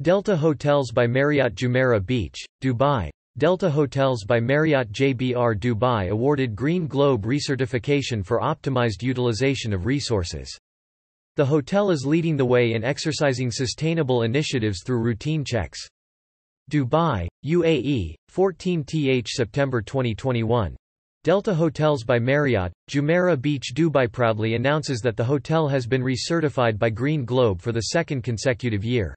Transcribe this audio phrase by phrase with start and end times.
[0.00, 3.10] Delta Hotels by Marriott Jumeirah Beach, Dubai.
[3.36, 10.56] Delta Hotels by Marriott JBR Dubai awarded Green Globe recertification for optimized utilization of resources.
[11.34, 15.84] The hotel is leading the way in exercising sustainable initiatives through routine checks.
[16.70, 20.76] Dubai, UAE, 14th September 2021.
[21.24, 26.78] Delta Hotels by Marriott, Jumeirah Beach Dubai proudly announces that the hotel has been recertified
[26.78, 29.16] by Green Globe for the second consecutive year.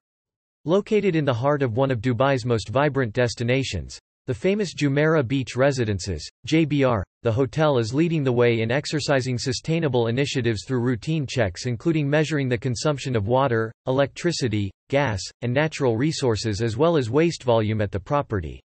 [0.65, 5.55] Located in the heart of one of Dubai's most vibrant destinations, the famous Jumeirah Beach
[5.55, 11.66] Residences, JBR, the hotel is leading the way in exercising sustainable initiatives through routine checks
[11.66, 17.41] including measuring the consumption of water, electricity, gas, and natural resources as well as waste
[17.41, 18.61] volume at the property.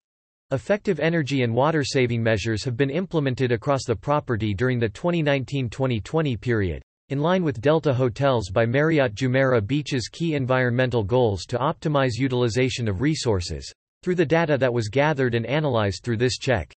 [0.52, 6.40] Effective energy and water saving measures have been implemented across the property during the 2019-2020
[6.40, 6.82] period.
[7.12, 12.88] In line with Delta Hotels by Marriott Jumeirah Beach's key environmental goals to optimize utilization
[12.88, 13.70] of resources,
[14.02, 16.74] through the data that was gathered and analyzed through this check.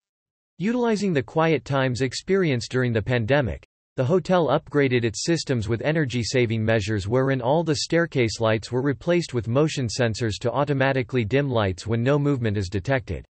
[0.56, 3.62] Utilizing the quiet times experienced during the pandemic,
[3.96, 9.34] the hotel upgraded its systems with energy-saving measures wherein all the staircase lights were replaced
[9.34, 13.22] with motion sensors to automatically dim lights when no movement is detected.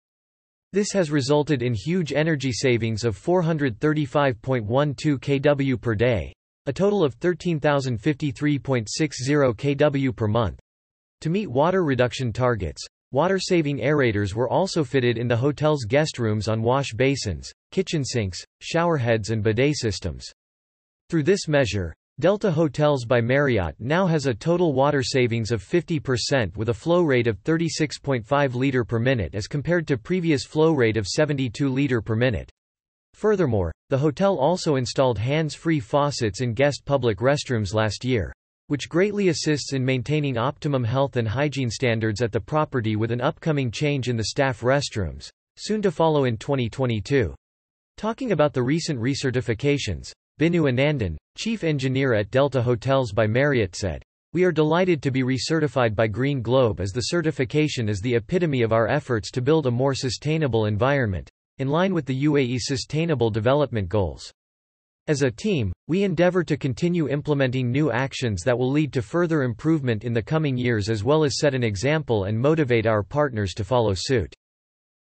[0.72, 4.36] This has resulted in huge energy savings of 435.12
[5.18, 6.31] kW per day,
[6.67, 8.56] a total of 13,053.60
[9.56, 10.59] kW per month.
[11.22, 16.48] To meet water reduction targets, water-saving aerators were also fitted in the hotel's guest rooms
[16.48, 20.26] on wash basins, kitchen sinks, showerheads and bidet systems.
[21.09, 26.56] Through this measure, Delta Hotels by Marriott now has a total water savings of 50%
[26.56, 30.98] with a flow rate of 36.5 liter per minute as compared to previous flow rate
[30.98, 32.52] of 72 liter per minute.
[33.14, 38.34] Furthermore, the hotel also installed hands-free faucets in guest public restrooms last year,
[38.68, 43.22] which greatly assists in maintaining optimum health and hygiene standards at the property with an
[43.22, 47.36] upcoming change in the staff restrooms, soon to follow in 2022.
[47.98, 54.02] Talking about the recent recertifications, Binu Anandan, chief engineer at Delta Hotels by Marriott said,
[54.34, 58.62] We are delighted to be recertified by Green Globe as the certification is the epitome
[58.62, 61.30] of our efforts to build a more sustainable environment,
[61.61, 64.33] in line with the UAE's Sustainable Development Goals.
[65.07, 69.44] As a team, we endeavor to continue implementing new actions that will lead to further
[69.44, 73.53] improvement in the coming years as well as set an example and motivate our partners
[73.53, 74.33] to follow suit.